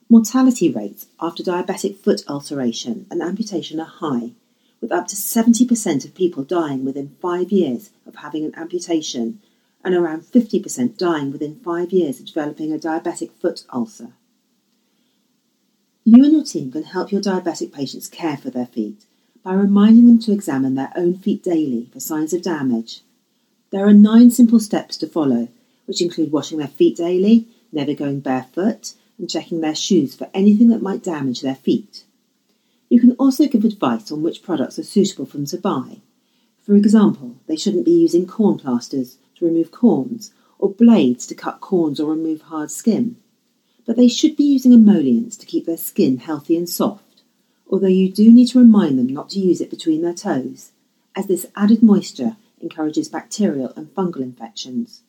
Mortality 0.10 0.70
rates 0.70 1.08
after 1.20 1.44
diabetic 1.44 1.98
foot 1.98 2.24
ulceration 2.30 3.06
and 3.12 3.22
amputation 3.22 3.78
are 3.80 3.86
high, 3.86 4.32
with 4.80 4.90
up 4.92 5.08
to 5.08 5.18
70% 5.18 6.06
of 6.06 6.16
people 6.16 6.44
dying 6.44 6.86
within 6.86 7.18
five 7.22 7.52
years 7.52 7.90
of 8.06 8.16
having 8.16 8.46
an 8.46 8.56
amputation 8.56 9.42
and 9.84 9.94
around 9.94 10.22
50% 10.22 10.98
dying 10.98 11.32
within 11.32 11.60
five 11.60 11.92
years 11.92 12.22
of 12.22 12.26
developing 12.26 12.72
a 12.72 12.78
diabetic 12.78 13.32
foot 13.34 13.66
ulcer. 13.74 14.14
You 16.06 16.24
and 16.24 16.32
your 16.32 16.44
team 16.46 16.72
can 16.72 16.84
help 16.84 17.12
your 17.12 17.22
diabetic 17.22 17.74
patients 17.74 18.08
care 18.08 18.38
for 18.38 18.50
their 18.50 18.66
feet 18.66 19.04
by 19.44 19.54
reminding 19.54 20.08
them 20.08 20.20
to 20.20 20.32
examine 20.32 20.76
their 20.76 20.94
own 20.96 21.18
feet 21.18 21.44
daily 21.44 21.90
for 21.92 22.00
signs 22.00 22.32
of 22.32 22.42
damage. 22.42 23.02
There 23.72 23.86
are 23.86 23.94
nine 23.94 24.32
simple 24.32 24.62
steps 24.62 24.96
to 24.98 25.08
follow, 25.08 25.50
which 25.86 26.02
include 26.02 26.32
washing 26.32 26.60
their 26.60 26.70
feet 26.70 26.96
daily, 26.96 27.48
never 27.74 27.94
going 27.94 28.22
barefoot, 28.22 28.94
and 29.17 29.29
checking 29.29 29.62
their 29.62 29.75
shoes 29.75 30.15
for 30.15 30.29
anything 30.33 30.69
that 30.69 30.81
might 30.81 31.03
damage 31.03 31.41
their 31.41 31.55
feet. 31.55 32.03
You 32.89 33.00
can 33.00 33.13
also 33.13 33.47
give 33.47 33.65
advice 33.65 34.12
on 34.12 34.21
which 34.21 34.43
products 34.43 34.79
are 34.79 34.83
suitable 34.83 35.25
for 35.25 35.38
them 35.38 35.45
to 35.47 35.57
buy. 35.57 36.01
For 36.63 36.75
example, 36.75 37.36
they 37.47 37.55
shouldn't 37.55 37.86
be 37.86 37.91
using 37.91 38.27
corn 38.27 38.57
plasters 38.57 39.17
to 39.36 39.45
remove 39.45 39.71
corns 39.71 40.31
or 40.59 40.69
blades 40.69 41.27
to 41.27 41.36
cut 41.36 41.62
corns 41.62 42.00
or 42.00 42.12
remove 42.12 42.43
hard 42.43 42.71
skin. 42.71 43.17
But 43.86 43.95
they 43.95 44.07
should 44.07 44.36
be 44.36 44.43
using 44.43 44.74
emollients 44.74 45.38
to 45.38 45.45
keep 45.45 45.65
their 45.65 45.77
skin 45.77 46.17
healthy 46.17 46.55
and 46.57 46.69
soft 46.69 47.03
although 47.69 47.88
you 47.88 48.12
do 48.12 48.31
need 48.31 48.47
to 48.47 48.59
remind 48.59 48.97
them 48.97 49.07
not 49.07 49.29
to 49.29 49.39
use 49.39 49.62
it 49.62 49.69
between 49.69 50.01
their 50.01 50.13
toes, 50.13 50.71
as 51.15 51.27
this 51.27 51.45
added 51.55 51.83
moisture 51.83 52.38
encourages 52.62 53.09
bacterial 53.09 53.74
and 53.75 53.93
fungal 53.93 54.21
infections. 54.21 55.03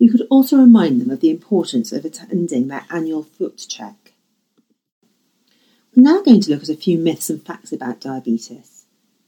You 0.00 0.10
could 0.10 0.26
also 0.30 0.56
remind 0.56 0.98
them 0.98 1.10
of 1.10 1.20
the 1.20 1.28
importance 1.28 1.92
of 1.92 2.06
attending 2.06 2.68
their 2.68 2.86
annual 2.88 3.22
foot 3.22 3.66
check. 3.68 4.14
We're 5.94 6.02
now 6.02 6.22
going 6.22 6.40
to 6.40 6.50
look 6.50 6.62
at 6.62 6.70
a 6.70 6.74
few 6.74 6.96
myths 6.98 7.28
and 7.28 7.44
facts 7.44 7.70
about 7.70 8.00
diabetes. 8.00 8.86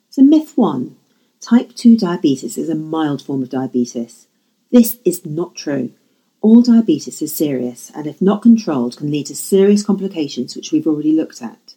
So, 0.09 0.23
myth 0.23 0.57
one 0.57 0.97
type 1.43 1.75
2 1.75 1.99
diabetes 1.99 2.57
is 2.57 2.71
a 2.71 2.75
mild 2.75 3.21
form 3.21 3.43
of 3.43 3.51
diabetes. 3.51 4.29
This 4.71 4.97
is 5.05 5.27
not 5.27 5.55
true. 5.55 5.93
All 6.41 6.63
diabetes 6.63 7.21
is 7.21 7.37
serious 7.37 7.93
and, 7.95 8.07
if 8.07 8.23
not 8.23 8.41
controlled, 8.41 8.97
can 8.97 9.11
lead 9.11 9.27
to 9.27 9.37
serious 9.37 9.85
complications, 9.85 10.57
which 10.57 10.73
we've 10.73 10.87
already 10.87 11.13
looked 11.13 11.43
at. 11.43 11.75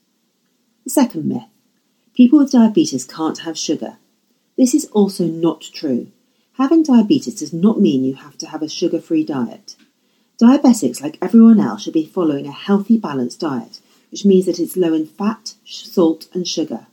The 0.86 0.90
second 0.92 1.25
myth 1.25 1.50
people 2.14 2.40
with 2.40 2.54
diabetes 2.54 3.04
can't 3.04 3.40
have 3.40 3.58
sugar. 3.58 3.98
This 4.58 4.74
is 4.74 4.86
also 4.94 5.25
not 5.25 5.60
true. 5.60 6.14
Having 6.57 6.83
diabetes 6.83 7.35
does 7.35 7.51
not 7.51 7.81
mean 7.81 8.05
you 8.05 8.13
have 8.13 8.38
to 8.38 8.47
have 8.47 8.62
a 8.62 8.69
sugar 8.69 9.01
free 9.01 9.25
diet. 9.25 9.75
Diabetics, 10.41 11.01
like 11.01 11.17
everyone 11.21 11.59
else, 11.59 11.83
should 11.83 11.93
be 11.93 12.05
following 12.05 12.47
a 12.47 12.51
healthy, 12.51 12.97
balanced 12.97 13.41
diet, 13.41 13.81
which 14.09 14.24
means 14.24 14.45
that 14.45 14.59
it's 14.59 14.77
low 14.77 14.93
in 14.93 15.05
fat, 15.05 15.55
salt, 15.65 16.27
and 16.33 16.47
sugar. 16.47 16.88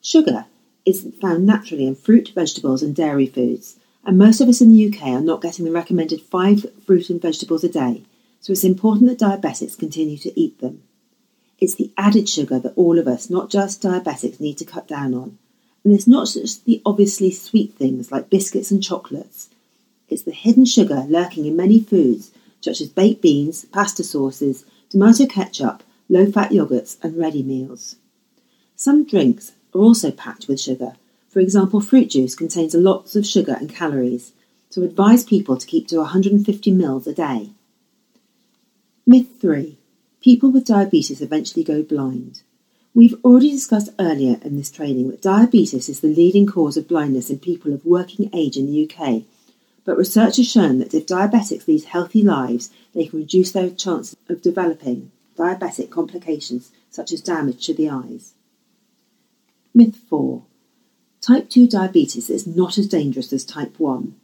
Sugar 0.00 0.46
is 0.86 1.12
found 1.20 1.44
naturally 1.44 1.86
in 1.86 1.96
fruit, 1.96 2.30
vegetables, 2.34 2.84
and 2.84 2.94
dairy 2.94 3.26
foods, 3.26 3.78
and 4.04 4.16
most 4.16 4.40
of 4.40 4.48
us 4.48 4.60
in 4.60 4.70
the 4.70 4.88
UK 4.88 5.08
are 5.08 5.20
not 5.20 5.42
getting 5.42 5.64
the 5.64 5.72
recommended 5.72 6.20
five 6.20 6.64
fruit 6.84 7.10
and 7.10 7.20
vegetables 7.20 7.64
a 7.64 7.68
day, 7.68 8.04
so 8.40 8.52
it's 8.52 8.62
important 8.62 9.08
that 9.08 9.18
diabetics 9.18 9.76
continue 9.76 10.18
to 10.18 10.40
eat 10.40 10.60
them. 10.60 10.82
It's 11.58 11.74
the 11.74 11.92
added 11.96 12.28
sugar 12.28 12.60
that 12.60 12.74
all 12.76 13.00
of 13.00 13.08
us, 13.08 13.28
not 13.28 13.50
just 13.50 13.82
diabetics, 13.82 14.40
need 14.40 14.58
to 14.58 14.64
cut 14.64 14.86
down 14.86 15.14
on. 15.14 15.38
And 15.84 15.92
it's 15.92 16.06
not 16.06 16.28
just 16.28 16.64
the 16.64 16.80
obviously 16.86 17.30
sweet 17.30 17.74
things 17.74 18.12
like 18.12 18.30
biscuits 18.30 18.70
and 18.70 18.82
chocolates. 18.82 19.48
It's 20.08 20.22
the 20.22 20.30
hidden 20.30 20.64
sugar 20.64 21.04
lurking 21.08 21.46
in 21.46 21.56
many 21.56 21.80
foods, 21.80 22.30
such 22.60 22.80
as 22.80 22.88
baked 22.88 23.22
beans, 23.22 23.64
pasta 23.64 24.04
sauces, 24.04 24.64
tomato 24.90 25.26
ketchup, 25.26 25.82
low 26.08 26.30
fat 26.30 26.50
yogurts, 26.50 26.96
and 27.02 27.16
ready 27.16 27.42
meals. 27.42 27.96
Some 28.76 29.04
drinks 29.04 29.52
are 29.74 29.80
also 29.80 30.10
packed 30.10 30.48
with 30.48 30.60
sugar. 30.60 30.94
For 31.28 31.40
example, 31.40 31.80
fruit 31.80 32.10
juice 32.10 32.34
contains 32.34 32.74
lots 32.74 33.16
of 33.16 33.26
sugar 33.26 33.56
and 33.58 33.74
calories, 33.74 34.32
so 34.70 34.82
advise 34.82 35.24
people 35.24 35.56
to 35.56 35.66
keep 35.66 35.88
to 35.88 35.98
150 35.98 36.72
ml 36.72 37.06
a 37.06 37.12
day. 37.12 37.50
Myth 39.06 39.28
3 39.40 39.78
people 40.20 40.52
with 40.52 40.64
diabetes 40.64 41.20
eventually 41.20 41.64
go 41.64 41.82
blind. 41.82 42.42
We've 42.94 43.14
already 43.24 43.50
discussed 43.50 43.88
earlier 43.98 44.38
in 44.42 44.56
this 44.56 44.70
training 44.70 45.10
that 45.10 45.22
diabetes 45.22 45.88
is 45.88 46.00
the 46.00 46.08
leading 46.08 46.46
cause 46.46 46.76
of 46.76 46.88
blindness 46.88 47.30
in 47.30 47.38
people 47.38 47.72
of 47.72 47.86
working 47.86 48.28
age 48.34 48.58
in 48.58 48.66
the 48.66 48.90
UK, 48.90 49.22
but 49.86 49.96
research 49.96 50.36
has 50.36 50.50
shown 50.50 50.78
that 50.78 50.92
if 50.92 51.06
diabetics 51.06 51.66
lead 51.66 51.84
healthy 51.84 52.22
lives, 52.22 52.70
they 52.94 53.06
can 53.06 53.20
reduce 53.20 53.50
their 53.52 53.70
chance 53.70 54.14
of 54.28 54.42
developing 54.42 55.10
diabetic 55.38 55.88
complications 55.88 56.70
such 56.90 57.12
as 57.12 57.22
damage 57.22 57.64
to 57.66 57.72
the 57.72 57.88
eyes. 57.88 58.34
Myth 59.74 59.96
4 60.10 60.42
Type 61.22 61.48
2 61.48 61.66
diabetes 61.68 62.28
is 62.28 62.46
not 62.46 62.76
as 62.76 62.88
dangerous 62.88 63.32
as 63.32 63.44
type 63.44 63.80
1. 63.80 64.14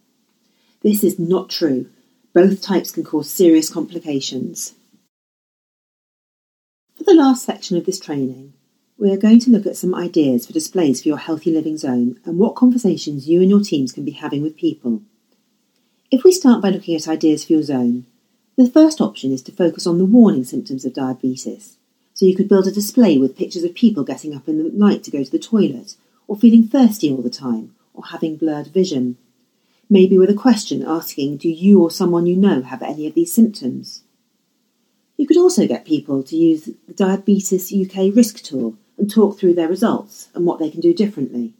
This 0.83 1.03
is 1.03 1.19
not 1.19 1.49
true. 1.49 1.89
Both 2.35 2.61
types 2.61 2.91
can 2.91 3.05
cause 3.05 3.31
serious 3.31 3.71
complications. 3.71 4.75
For 6.97 7.05
the 7.05 7.15
last 7.15 7.45
section 7.45 7.79
of 7.79 7.87
this 7.87 7.99
training, 7.99 8.53
we 8.99 9.12
are 9.12 9.17
going 9.17 9.38
to 9.38 9.50
look 9.50 9.64
at 9.64 9.76
some 9.76 9.95
ideas 9.95 10.45
for 10.45 10.52
displays 10.52 11.00
for 11.00 11.09
your 11.09 11.19
healthy 11.19 11.52
living 11.52 11.78
zone 11.78 12.19
and 12.25 12.37
what 12.37 12.57
conversations 12.57 13.28
you 13.28 13.40
and 13.40 13.49
your 13.49 13.61
teams 13.61 13.93
can 13.93 14.05
be 14.05 14.11
having 14.11 14.43
with 14.43 14.57
people. 14.57 15.02
If 16.11 16.25
we 16.25 16.33
start 16.33 16.61
by 16.61 16.71
looking 16.71 16.97
at 16.97 17.07
ideas 17.07 17.45
for 17.45 17.52
your 17.52 17.62
zone, 17.62 18.07
the 18.57 18.69
first 18.69 19.00
option 19.00 19.31
is 19.31 19.40
to 19.43 19.52
focus 19.52 19.87
on 19.87 19.99
the 19.99 20.05
warning 20.05 20.43
symptoms 20.43 20.85
of 20.85 20.95
diabetes. 20.95 21.76
So 22.12 22.26
you 22.26 22.35
could 22.35 22.49
build 22.49 22.67
a 22.67 22.73
display 22.73 23.17
with 23.19 23.37
pictures 23.37 23.62
of 23.62 23.75
people 23.75 24.02
getting 24.02 24.35
up 24.35 24.49
in 24.49 24.59
the 24.59 24.71
night 24.76 25.05
to 25.05 25.12
go 25.12 25.23
to 25.23 25.31
the 25.31 25.38
toilet, 25.38 25.95
or 26.26 26.37
feeling 26.37 26.67
thirsty 26.67 27.09
all 27.09 27.23
the 27.23 27.31
time, 27.31 27.76
or 27.95 28.07
having 28.07 28.37
blurred 28.37 28.67
vision. 28.67 29.17
Maybe 29.88 30.19
with 30.19 30.28
a 30.28 30.35
question 30.35 30.85
asking, 30.85 31.37
Do 31.37 31.49
you 31.49 31.81
or 31.81 31.93
someone 31.93 32.26
you 32.26 32.37
know 32.37 32.62
have 32.62 32.83
any 32.83 33.07
of 33.07 33.14
these 33.14 33.33
symptoms? 33.33 34.02
You 35.17 35.28
could 35.28 35.37
also 35.37 35.69
get 35.69 35.85
people 35.85 36.25
to 36.25 36.37
use 36.37 36.64
the 36.64 36.95
Diabetes 36.95 37.73
UK 37.73 38.12
risk 38.12 38.43
tool 38.43 38.76
and 38.99 39.11
talk 39.11 39.38
through 39.38 39.55
their 39.55 39.69
results 39.69 40.28
and 40.35 40.45
what 40.45 40.59
they 40.59 40.71
can 40.71 40.81
do 40.81 40.93
differently. 40.93 41.55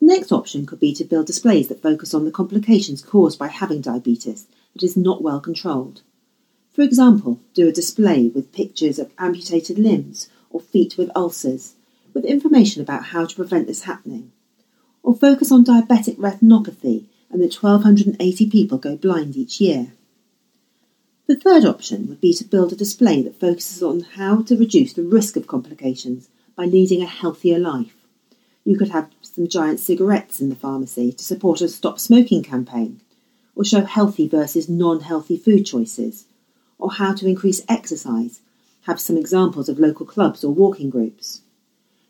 The 0.00 0.06
next 0.06 0.30
option 0.30 0.66
could 0.66 0.78
be 0.78 0.94
to 0.94 1.04
build 1.04 1.26
displays 1.26 1.68
that 1.68 1.82
focus 1.82 2.14
on 2.14 2.24
the 2.24 2.30
complications 2.30 3.02
caused 3.02 3.38
by 3.38 3.48
having 3.48 3.80
diabetes 3.80 4.46
that 4.74 4.82
is 4.82 4.96
not 4.96 5.22
well 5.22 5.40
controlled. 5.40 6.02
For 6.72 6.82
example, 6.82 7.40
do 7.54 7.66
a 7.66 7.72
display 7.72 8.28
with 8.28 8.52
pictures 8.52 9.00
of 9.00 9.10
amputated 9.18 9.78
limbs 9.78 10.28
or 10.50 10.60
feet 10.60 10.96
with 10.96 11.10
ulcers, 11.16 11.74
with 12.14 12.24
information 12.24 12.80
about 12.80 13.06
how 13.06 13.26
to 13.26 13.34
prevent 13.34 13.66
this 13.66 13.82
happening. 13.82 14.30
Or 15.02 15.16
focus 15.16 15.50
on 15.50 15.64
diabetic 15.64 16.16
retinopathy 16.16 17.06
and 17.30 17.42
that 17.42 17.54
1,280 17.62 18.50
people 18.50 18.78
go 18.78 18.96
blind 18.96 19.36
each 19.36 19.60
year. 19.60 19.92
The 21.28 21.36
third 21.36 21.66
option 21.66 22.08
would 22.08 22.22
be 22.22 22.32
to 22.32 22.44
build 22.44 22.72
a 22.72 22.76
display 22.76 23.20
that 23.20 23.38
focuses 23.38 23.82
on 23.82 24.00
how 24.00 24.40
to 24.44 24.56
reduce 24.56 24.94
the 24.94 25.02
risk 25.02 25.36
of 25.36 25.46
complications 25.46 26.30
by 26.56 26.64
leading 26.64 27.02
a 27.02 27.06
healthier 27.06 27.58
life. 27.58 27.94
You 28.64 28.78
could 28.78 28.88
have 28.88 29.10
some 29.20 29.46
giant 29.46 29.78
cigarettes 29.78 30.40
in 30.40 30.48
the 30.48 30.56
pharmacy 30.56 31.12
to 31.12 31.22
support 31.22 31.60
a 31.60 31.68
stop 31.68 32.00
smoking 32.00 32.42
campaign, 32.42 33.02
or 33.54 33.62
show 33.62 33.82
healthy 33.82 34.26
versus 34.26 34.70
non 34.70 35.00
healthy 35.00 35.36
food 35.36 35.66
choices, 35.66 36.24
or 36.78 36.92
how 36.92 37.12
to 37.12 37.28
increase 37.28 37.62
exercise, 37.68 38.40
have 38.86 38.98
some 38.98 39.18
examples 39.18 39.68
of 39.68 39.78
local 39.78 40.06
clubs 40.06 40.42
or 40.42 40.54
walking 40.54 40.88
groups. 40.88 41.42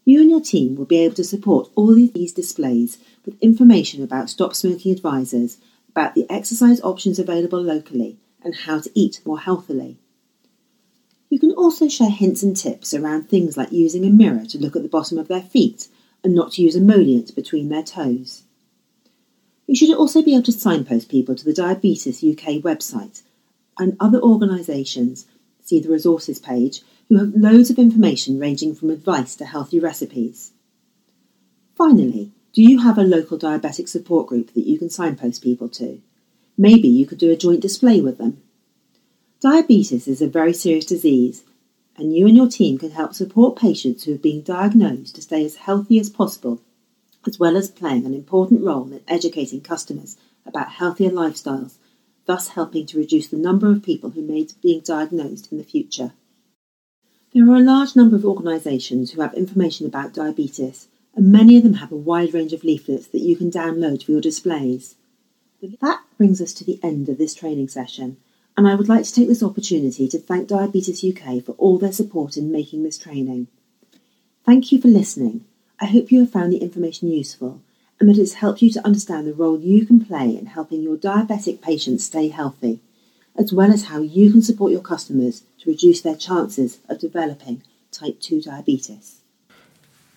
You 0.04 0.20
and 0.20 0.30
your 0.30 0.40
team 0.40 0.76
will 0.76 0.84
be 0.84 0.98
able 0.98 1.16
to 1.16 1.24
support 1.24 1.70
all 1.74 1.92
these 1.92 2.32
displays 2.32 2.98
with 3.26 3.36
information 3.40 4.00
about 4.00 4.30
stop 4.30 4.54
smoking 4.54 4.92
advisors, 4.92 5.58
about 5.88 6.14
the 6.14 6.30
exercise 6.30 6.80
options 6.82 7.18
available 7.18 7.60
locally, 7.60 8.16
and 8.48 8.56
how 8.56 8.80
to 8.80 8.90
eat 8.94 9.20
more 9.26 9.38
healthily. 9.38 9.98
You 11.28 11.38
can 11.38 11.52
also 11.52 11.86
share 11.86 12.08
hints 12.08 12.42
and 12.42 12.56
tips 12.56 12.94
around 12.94 13.28
things 13.28 13.58
like 13.58 13.70
using 13.70 14.06
a 14.06 14.10
mirror 14.10 14.46
to 14.46 14.58
look 14.58 14.74
at 14.74 14.82
the 14.82 14.88
bottom 14.88 15.18
of 15.18 15.28
their 15.28 15.42
feet 15.42 15.88
and 16.24 16.34
not 16.34 16.52
to 16.52 16.62
use 16.62 16.74
emollient 16.74 17.34
between 17.34 17.68
their 17.68 17.82
toes. 17.82 18.44
You 19.66 19.76
should 19.76 19.94
also 19.94 20.22
be 20.22 20.32
able 20.32 20.44
to 20.44 20.52
signpost 20.52 21.10
people 21.10 21.34
to 21.34 21.44
the 21.44 21.52
Diabetes 21.52 22.24
UK 22.24 22.62
website 22.62 23.20
and 23.78 23.98
other 24.00 24.18
organisations, 24.22 25.26
see 25.60 25.78
the 25.78 25.90
resources 25.90 26.38
page, 26.38 26.80
who 27.10 27.18
have 27.18 27.34
loads 27.34 27.68
of 27.68 27.78
information 27.78 28.38
ranging 28.38 28.74
from 28.74 28.88
advice 28.88 29.36
to 29.36 29.44
healthy 29.44 29.78
recipes. 29.78 30.52
Finally, 31.76 32.32
do 32.54 32.62
you 32.62 32.80
have 32.80 32.96
a 32.96 33.02
local 33.02 33.38
diabetic 33.38 33.90
support 33.90 34.26
group 34.26 34.54
that 34.54 34.66
you 34.66 34.78
can 34.78 34.88
signpost 34.88 35.42
people 35.42 35.68
to? 35.68 36.00
Maybe 36.58 36.88
you 36.88 37.06
could 37.06 37.18
do 37.18 37.30
a 37.30 37.36
joint 37.36 37.60
display 37.60 38.02
with 38.02 38.18
them. 38.18 38.42
Diabetes 39.40 40.06
is 40.06 40.20
a 40.20 40.28
very 40.28 40.52
serious 40.52 40.84
disease, 40.84 41.44
and 41.96 42.14
you 42.14 42.26
and 42.26 42.36
your 42.36 42.48
team 42.48 42.76
can 42.76 42.90
help 42.90 43.14
support 43.14 43.58
patients 43.58 44.04
who 44.04 44.12
have 44.12 44.22
been 44.22 44.42
diagnosed 44.42 45.14
to 45.14 45.22
stay 45.22 45.44
as 45.44 45.56
healthy 45.56 45.98
as 45.98 46.10
possible, 46.10 46.60
as 47.26 47.38
well 47.38 47.56
as 47.56 47.70
playing 47.70 48.04
an 48.04 48.12
important 48.12 48.62
role 48.62 48.92
in 48.92 49.00
educating 49.08 49.60
customers 49.60 50.16
about 50.44 50.72
healthier 50.72 51.10
lifestyles 51.10 51.76
thus 52.28 52.48
helping 52.48 52.84
to 52.84 52.98
reduce 52.98 53.26
the 53.26 53.38
number 53.38 53.72
of 53.72 53.82
people 53.82 54.10
who 54.10 54.20
may 54.20 54.46
be 54.62 54.78
diagnosed 54.80 55.50
in 55.50 55.56
the 55.56 55.64
future. 55.64 56.12
There 57.32 57.50
are 57.50 57.56
a 57.56 57.60
large 57.60 57.96
number 57.96 58.16
of 58.16 58.24
organisations 58.24 59.10
who 59.10 59.22
have 59.22 59.32
information 59.32 59.86
about 59.86 60.12
diabetes, 60.12 60.88
and 61.14 61.32
many 61.32 61.56
of 61.56 61.62
them 61.62 61.74
have 61.74 61.90
a 61.90 61.96
wide 61.96 62.34
range 62.34 62.52
of 62.52 62.64
leaflets 62.64 63.06
that 63.08 63.22
you 63.22 63.34
can 63.34 63.50
download 63.50 64.04
for 64.04 64.12
your 64.12 64.20
displays. 64.20 64.94
That 65.60 66.02
brings 66.16 66.40
us 66.40 66.52
to 66.54 66.64
the 66.64 66.78
end 66.84 67.08
of 67.08 67.18
this 67.18 67.34
training 67.34 67.68
session, 67.68 68.18
and 68.56 68.68
I 68.68 68.76
would 68.76 68.88
like 68.88 69.04
to 69.04 69.12
take 69.12 69.26
this 69.26 69.42
opportunity 69.42 70.06
to 70.08 70.18
thank 70.18 70.46
Diabetes 70.46 71.04
UK 71.04 71.42
for 71.42 71.52
all 71.52 71.78
their 71.78 71.90
support 71.90 72.36
in 72.36 72.52
making 72.52 72.84
this 72.84 72.96
training. 72.96 73.48
Thank 74.46 74.70
you 74.70 74.80
for 74.80 74.86
listening. 74.86 75.44
I 75.80 75.86
hope 75.86 76.12
you 76.12 76.20
have 76.20 76.30
found 76.30 76.52
the 76.52 76.58
information 76.58 77.10
useful 77.10 77.60
and 77.98 78.08
that 78.08 78.18
it's 78.18 78.34
helped 78.34 78.62
you 78.62 78.70
to 78.70 78.86
understand 78.86 79.26
the 79.26 79.34
role 79.34 79.58
you 79.58 79.84
can 79.84 80.04
play 80.04 80.36
in 80.36 80.46
helping 80.46 80.80
your 80.80 80.96
diabetic 80.96 81.60
patients 81.60 82.04
stay 82.04 82.28
healthy, 82.28 82.78
as 83.36 83.52
well 83.52 83.72
as 83.72 83.86
how 83.86 84.00
you 84.00 84.30
can 84.30 84.42
support 84.42 84.70
your 84.70 84.80
customers 84.80 85.42
to 85.58 85.70
reduce 85.70 86.00
their 86.00 86.14
chances 86.14 86.78
of 86.88 87.00
developing 87.00 87.62
type 87.90 88.20
2 88.20 88.42
diabetes. 88.42 89.22